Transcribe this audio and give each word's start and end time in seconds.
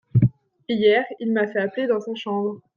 Hier, 0.67 1.05
il 1.19 1.31
m'a 1.31 1.45
fait 1.45 1.59
appeler 1.59 1.85
dans 1.85 1.99
sa 1.99 2.15
chambre. 2.15 2.59